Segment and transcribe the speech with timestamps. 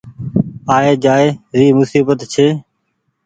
[0.75, 2.45] آئي جآئي موسيبت ڇي۔